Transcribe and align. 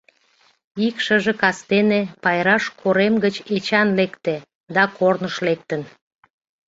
Ик 0.87 0.95
шыже 1.05 1.33
кастене 1.41 2.01
Пайраш 2.23 2.63
корем 2.79 3.15
гыч 3.23 3.35
Эчан 3.55 3.87
лекте 3.97 4.35
да 4.75 4.83
корныш 4.97 5.35
лектын. 5.47 5.81